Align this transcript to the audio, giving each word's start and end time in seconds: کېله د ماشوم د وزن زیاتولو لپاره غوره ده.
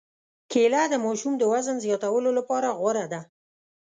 کېله 0.51 0.81
د 0.89 0.93
ماشوم 1.05 1.33
د 1.37 1.43
وزن 1.51 1.77
زیاتولو 1.85 2.29
لپاره 2.37 2.67
غوره 2.79 3.05
ده. 3.13 3.21